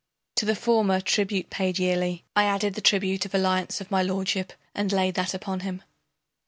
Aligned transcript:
To 0.37 0.47
the 0.47 0.55
former 0.55 0.99
tribute 0.99 1.51
paid 1.51 1.77
yearly 1.77 2.25
I 2.35 2.45
added 2.45 2.73
the 2.73 2.81
tribute 2.81 3.23
of 3.27 3.35
alliance 3.35 3.81
of 3.81 3.91
my 3.91 4.01
lordship 4.01 4.51
and 4.73 4.91
Laid 4.91 5.13
that 5.13 5.35
upon 5.35 5.59
him. 5.59 5.83